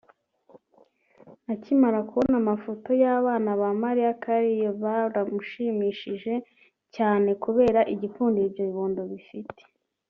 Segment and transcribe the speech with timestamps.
[1.53, 6.33] Akimara kubona amafoto y’abana ba Mariah Carey byaramushimishije
[6.95, 9.61] cyane kubera igikundiro ibyo bibondo bifite